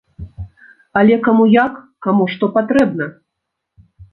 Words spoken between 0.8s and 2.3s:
Але каму як, каму